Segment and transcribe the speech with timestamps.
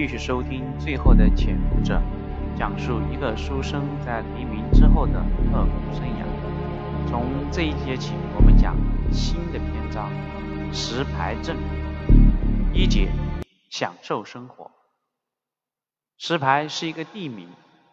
[0.00, 2.00] 继续收听《最后的潜伏者》，
[2.58, 5.20] 讲述一个书生在黎明之后的
[5.52, 7.06] 恶苦生涯。
[7.06, 8.74] 从这一节起，我们讲
[9.12, 10.10] 新的篇章——
[10.72, 11.54] 石牌镇。
[12.72, 13.12] 一节，
[13.68, 14.70] 享受生活。
[16.16, 17.50] 石牌是一个地名，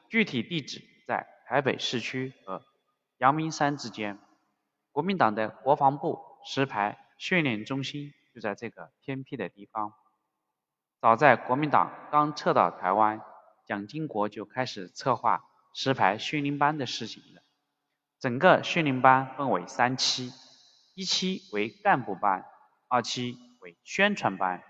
[0.07, 2.61] 具体地址在台北市区和
[3.17, 4.17] 阳明山之间。
[4.93, 9.91] 国民党的国防部石牌训练中心就在这个偏僻的地方。
[10.99, 13.21] 早在国民党刚撤到台湾，
[13.65, 15.43] 蒋经国就开始策划
[15.73, 17.41] 石牌训练班的事情了。
[18.19, 20.31] 整个训练班分为三期，
[20.95, 22.45] 一期为干部班，
[22.87, 24.63] 二期为宣传班，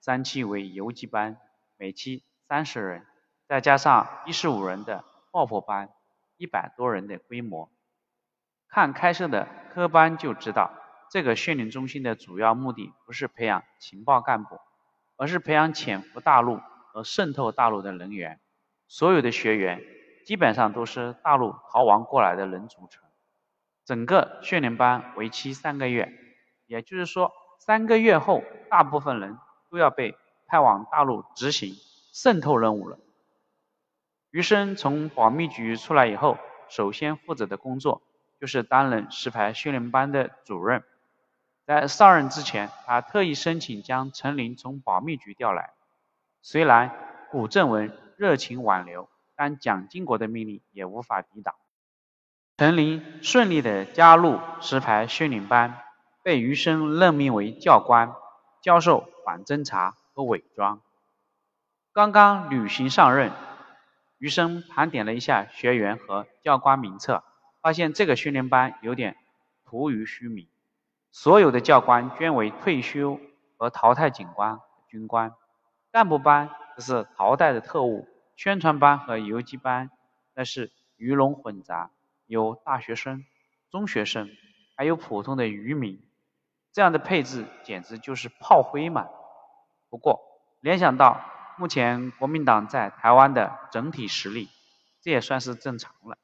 [0.00, 1.36] 三期为游击班，
[1.76, 3.06] 每期三十人，
[3.46, 5.90] 再加上一十五人的爆破班，
[6.38, 7.70] 一百多人的规模。
[8.68, 10.72] 看开设的科班就知道，
[11.10, 14.58] 这个训练中心的主要目的不是培养情报干部。
[15.16, 16.60] 而是培养潜伏大陆
[16.92, 18.40] 和渗透大陆的人员，
[18.88, 19.80] 所有的学员
[20.24, 23.02] 基本上都是大陆逃亡过来的人组成。
[23.84, 26.12] 整个训练班为期三个月，
[26.66, 29.38] 也就是说，三个月后，大部分人
[29.70, 30.16] 都要被
[30.46, 31.74] 派往大陆执行
[32.12, 32.98] 渗透任务了。
[34.30, 38.02] 余生从保密局出来以后，首先负责的工作
[38.40, 40.82] 就是担任石牌训练班的主任。
[41.66, 45.70] 在上任之前，他特意申请将陈林从保密局调来。
[46.42, 46.94] 虽然
[47.30, 51.54] 古正文热情挽留，但蒋经国的命令也无法抵挡。
[52.58, 55.80] 陈林顺利的加入石牌训练班，
[56.22, 58.14] 被余生任命为教官，
[58.60, 60.80] 教授反侦查和伪装。
[61.92, 63.32] 刚刚履行上任，
[64.18, 67.24] 余生盘点了一下学员和教官名册，
[67.62, 69.16] 发现这个训练班有点
[69.64, 70.46] 徒于虚名。
[71.14, 73.20] 所有的教官均为退休
[73.56, 75.32] 和淘汰警官、军官，
[75.92, 79.92] 干部班则是淘汰的特务，宣传班和游击班
[80.34, 81.92] 那是鱼龙混杂，
[82.26, 83.24] 有大学生、
[83.70, 84.28] 中学生，
[84.76, 86.02] 还有普通的渔民，
[86.72, 89.06] 这样的配置简直就是炮灰嘛。
[89.88, 90.20] 不过
[90.58, 91.20] 联想到
[91.56, 94.48] 目前国民党在台湾的整体实力，
[95.00, 96.18] 这也算是正常了。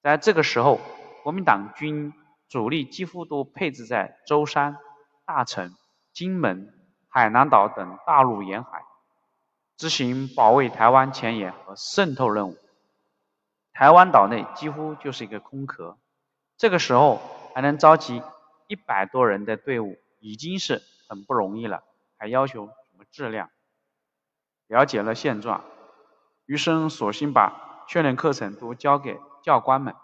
[0.00, 0.78] 在这个时候，
[1.24, 2.14] 国民党军。
[2.48, 4.78] 主力几乎都配置在舟山、
[5.24, 5.74] 大城、
[6.12, 6.72] 金门、
[7.08, 8.84] 海南岛等大陆沿海，
[9.76, 12.56] 执行保卫台湾前沿和渗透任务。
[13.72, 15.98] 台湾岛内几乎就是一个空壳。
[16.56, 17.20] 这个时候
[17.54, 18.22] 还能召集
[18.68, 21.82] 一百多人的队伍，已经是很不容易了，
[22.16, 23.50] 还要求什么质量？
[24.68, 25.62] 了解了现状，
[26.46, 29.94] 余生索性把训练课程都交给教官们。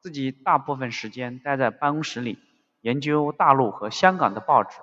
[0.00, 2.38] 自己大部分时间待在办公室里
[2.80, 4.78] 研究大陆和香港的报纸，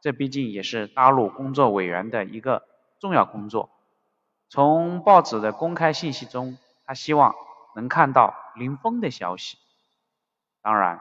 [0.00, 2.62] 这毕竟也是大陆工作委员的一个
[2.98, 3.68] 重要工作。
[4.48, 6.56] 从报纸的公开信息中，
[6.86, 7.34] 他希望
[7.74, 9.58] 能看到林峰的消息。
[10.62, 11.00] 当然，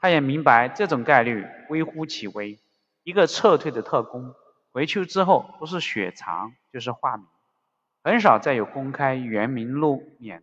[0.00, 2.58] 他也明白这种概率微乎其微。
[3.02, 4.34] 一个撤退的特工
[4.72, 7.26] 回去之后，不是雪藏就是化名，
[8.02, 10.42] 很少再有公开原名露面。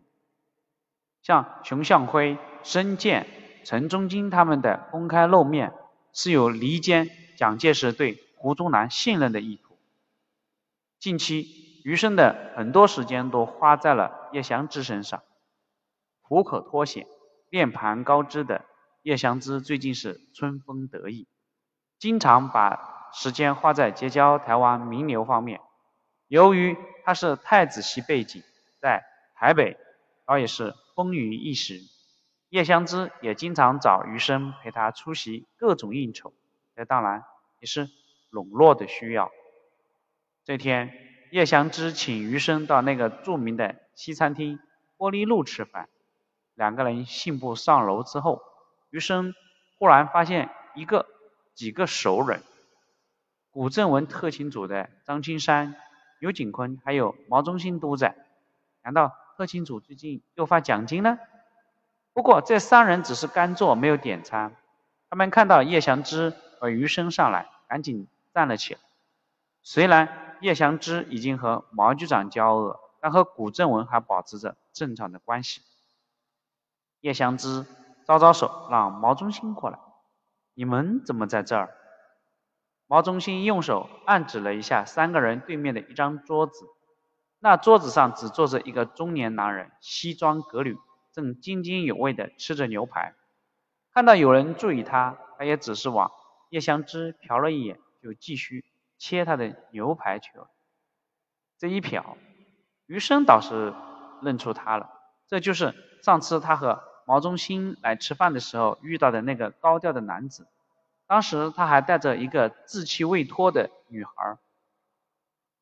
[1.22, 3.28] 像熊向晖、申健、
[3.64, 5.72] 陈忠金他们的公开露面，
[6.14, 9.78] 是有离间蒋介石对胡宗南信任的意图。
[11.00, 15.22] 近期余生的很多时间都花在了叶祥之身上，
[16.30, 17.06] 无可脱险、
[17.50, 18.66] 面盘高枝的
[19.04, 21.28] 叶祥之最近是春风得意，
[22.00, 25.62] 经常把时间花在结交台湾名流方面。
[26.28, 28.42] 由于他是太子系背景，
[28.80, 29.04] 在
[29.36, 29.78] 台北
[30.26, 30.74] 倒也是。
[30.96, 31.82] 风雨一时，
[32.50, 36.34] 叶湘之也经常找余生陪他出席各种应酬，
[36.76, 37.24] 这当然
[37.60, 37.90] 也是
[38.30, 39.32] 笼络的需要。
[40.44, 40.92] 这天，
[41.32, 44.60] 叶湘之请余生到那个著名的西餐厅
[44.98, 45.88] 玻璃路吃饭。
[46.56, 48.42] 两个人信步上楼之后，
[48.90, 49.34] 余生
[49.80, 51.08] 忽然发现一个
[51.56, 52.44] 几个熟人：
[53.50, 55.76] 古正文特勤组的张青山、
[56.20, 58.16] 尤景坤，还有毛中心都在。
[58.84, 59.14] 难道？
[59.42, 61.18] 特勤组最近又发奖金了，
[62.14, 64.56] 不过这三人只是干坐，没有点餐。
[65.10, 68.80] 他们看到叶祥之和余生上来，赶紧站了起来。
[69.64, 75.64] 虽然叶祥之已经和毛局长交恶，但和古正文还保持着正常的关系。
[77.00, 77.66] 叶祥之
[78.06, 79.80] 招招手，让毛中心过来。
[80.54, 81.76] 你们怎么在这儿？
[82.86, 86.68] 毛中心用手暗指了一下三个人对面的一张桌子。
[87.44, 90.78] 那桌子上只坐着一个中年男人，西装革履，
[91.12, 93.16] 正津津有味地吃着牛排。
[93.92, 96.12] 看到有人注意他，他也只是往
[96.52, 98.64] 叶湘之瞟了一眼，就继续
[99.00, 100.52] 切他的牛排去了。
[101.58, 102.16] 这一瞟，
[102.86, 103.74] 余生倒是
[104.22, 104.92] 认出他了，
[105.28, 105.74] 这就是
[106.04, 110.48] 上次他和毛中心来吃饭的时候遇到的那个高调的男子。
[111.08, 114.38] 当时他还带着一个稚气未脱的女孩。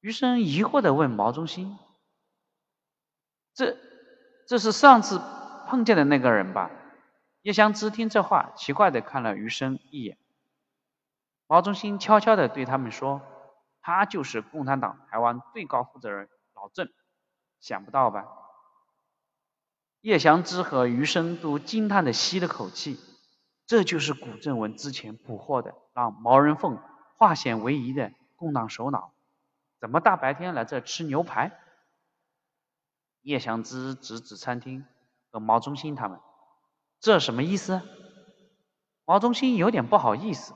[0.01, 1.77] 余生疑惑地问毛中心
[3.53, 3.77] ：“这，
[4.47, 5.21] 这是上次
[5.67, 6.71] 碰见的那个人吧？”
[7.43, 10.17] 叶祥之听这话，奇怪地看了余生一眼。
[11.47, 13.21] 毛中心悄悄地对他们说。
[13.81, 16.89] 他就是共产党台湾最高负责人老郑，
[17.59, 18.25] 想不到吧？
[20.01, 22.99] 叶祥之和余生都惊叹的吸了口气，
[23.65, 26.77] 这就是古正文之前捕获的让毛人凤
[27.17, 29.13] 化险为夷的共党首脑，
[29.79, 31.57] 怎么大白天来这吃牛排？
[33.21, 34.85] 叶祥之指指餐厅
[35.29, 36.19] 和毛中心他们，
[36.99, 37.81] 这什么意思？
[39.05, 40.53] 毛中心有点不好意思。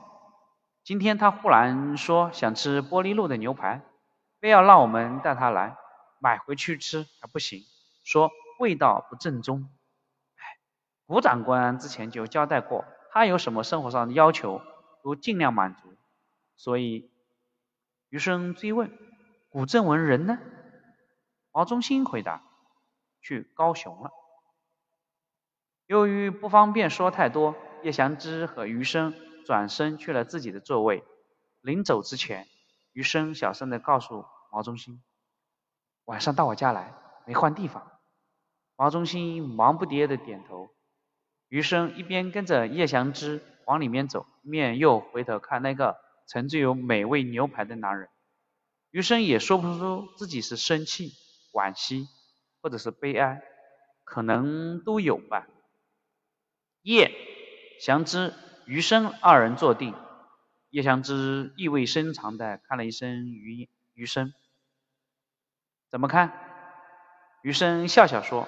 [0.82, 3.82] 今天他忽然说想吃玻璃路的牛排，
[4.40, 5.76] 非要让我们带他来
[6.20, 7.62] 买回去吃还不行，
[8.02, 9.68] 说味道不正宗。
[10.36, 10.44] 哎，
[11.06, 14.60] 古长官之前就交代过，他有什么生活上的要求
[15.02, 15.94] 都尽量满足。
[16.56, 17.10] 所以
[18.08, 18.90] 余生追问
[19.54, 20.40] 古正文人呢？
[21.52, 22.42] 毛中心回答
[23.22, 24.10] 去高雄了。
[25.86, 27.54] 由于不方便说太多，
[27.84, 29.14] 叶祥之和余生。
[29.46, 31.04] 转身去了自己的座位，
[31.60, 32.48] 临走之前，
[32.94, 35.00] 余生小声的告诉毛中心
[36.06, 36.92] ：“晚上到我家来，
[37.24, 37.92] 没换地方。”
[38.74, 40.70] 毛中心忙不迭的点头。
[41.48, 45.96] 余生一边跟着叶祥之往里面走，面又回头看那个
[46.26, 48.08] 盛着有美味牛排的男人。
[48.94, 51.14] 余生也说不出自己是生气、
[51.52, 52.06] 惋惜，
[52.62, 53.42] 或者是悲哀，
[54.04, 55.48] 可能都有吧。
[56.82, 57.10] 叶
[57.80, 58.32] 祥之。
[58.66, 59.94] 余生二人坐定，
[60.70, 64.32] 叶祥之意味深长地看了一声余余生，
[65.90, 66.32] 怎么看？
[67.42, 68.46] 余生笑笑说：“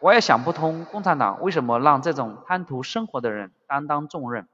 [0.00, 4.48] 我也想不通，共产党为什么让这种贪图生活的人担当重任？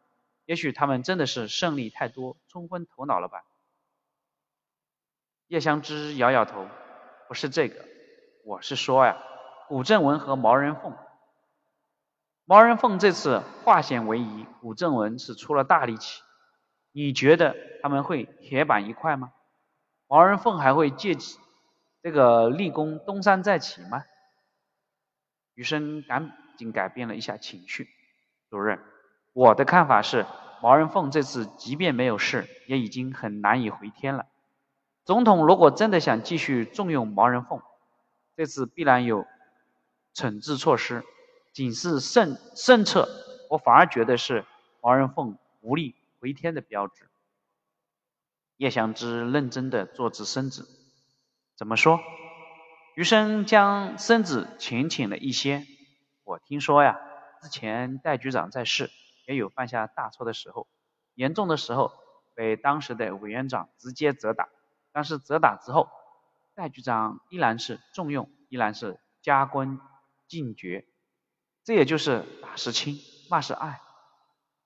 [0.47, 3.45] 也许他们真的是胜利太多，冲昏头脑了吧？”
[5.49, 6.69] 叶祥之摇摇头
[7.27, 7.85] ：“不是这个，
[8.45, 9.17] 我是说呀，
[9.67, 10.95] 古正文和毛人凤。”
[12.45, 16.23] 毛人凤这次化险为夷，古正文是出了大力气。
[16.93, 19.33] 你觉得他们会铁板一块吗？
[20.07, 21.39] 毛人凤还会借起
[22.03, 24.05] 这个立功东山再起吗？
[25.55, 27.89] 余生赶紧改变了一下情绪。
[28.51, 28.79] 主任，
[29.33, 30.27] 我的看法是，
[30.63, 34.27] 毛人凤这次即便没有事，也已经很难以回天了。
[35.09, 37.63] 总统如果真的想继续重用毛人凤，
[38.37, 39.25] 这次必然有
[40.13, 41.03] 惩治措施。
[41.55, 43.09] 仅是胜胜策，
[43.49, 44.45] 我反而觉得是
[44.83, 47.09] 毛人凤无力回天的标志。
[48.59, 50.69] 叶祥之认真的坐直身子，
[51.57, 52.01] 怎么说？
[52.95, 55.65] 余生将身子前倾了一些。
[56.23, 57.01] 我听说呀，
[57.41, 58.91] 之前戴局长在世
[59.27, 60.69] 也有犯下大错的时候，
[61.15, 61.93] 严重的时候
[62.35, 64.51] 被当时的委员长直接责打，
[64.99, 65.89] 但是责打之后，
[66.57, 69.79] 戴局长依然是重用，依然是加官
[70.27, 70.89] 进爵。
[71.63, 72.99] 这也就是打是亲，
[73.31, 73.81] 骂是爱。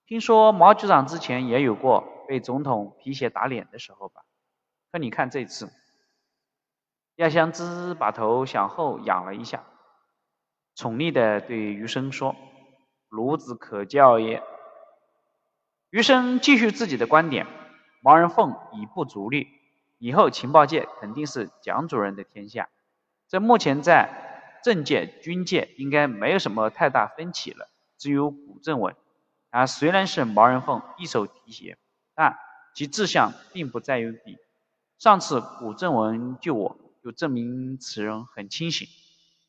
[0.06, 4.22] 听说毛局长之前也有过被总统皮鞋打脸的时候吧？
[4.90, 5.70] 可你看这次，
[7.16, 9.64] 亚湘之把头向后仰了一下，
[10.74, 12.34] 宠溺的对余生说
[13.12, 14.42] ：“孺子可教也。”
[15.92, 17.46] 余生继续自己的观点：
[18.00, 19.46] 毛人凤已不足虑，
[20.02, 22.68] 以后情报界肯定是蒋主任的天下。
[23.28, 24.28] 这目前在。
[24.64, 27.68] 政界、军界应该没有什么太大分歧了。
[27.98, 28.94] 只有古正文，
[29.50, 31.76] 他虽然是毛人凤一手提携，
[32.14, 32.38] 但
[32.72, 34.38] 其志向并不在于比。
[34.98, 38.86] 上次古正文救我，就证明此人很清醒，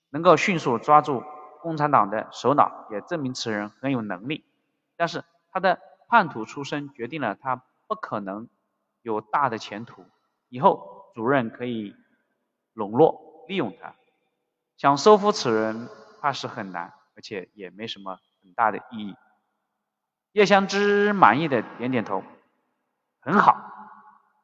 [0.10, 1.22] 能够迅速抓住
[1.62, 4.44] 共产党的首脑，也证明此人很有能力。
[4.98, 8.50] 但是他的叛徒出身决定了他不可能
[9.04, 10.08] 有大的前途。
[10.54, 11.96] 以后主任可以
[12.74, 13.96] 笼络、利用他。
[14.78, 15.90] 想收服此人，
[16.22, 19.16] 怕是很难，而且也没什么很大的意义。
[20.32, 22.22] 叶湘之满意的点点头，
[23.20, 23.58] 很好，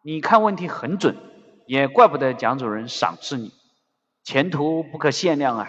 [0.01, 1.15] 你看问题很准，
[1.67, 3.53] 也怪不得蒋主任赏识你，
[4.23, 5.67] 前途不可限量啊。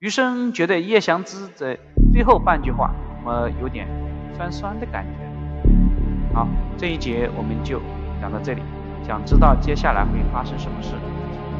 [0.00, 1.78] 余生觉得叶翔之这
[2.12, 3.88] 最后半句话，么有点
[4.36, 6.34] 酸酸的感觉。
[6.34, 7.80] 好，这一节我们就
[8.20, 8.60] 讲到这里，
[9.06, 10.94] 想知道接下来会发生什么事，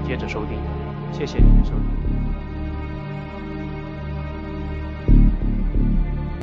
[0.07, 0.59] 接着收听。
[1.13, 1.94] 谢谢您的收听。